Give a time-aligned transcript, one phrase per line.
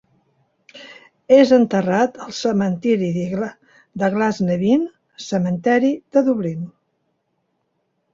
[1.35, 3.09] És enterrat al cementiri
[4.03, 4.87] de Glasnevin
[5.27, 6.65] Cemetery de Dublín.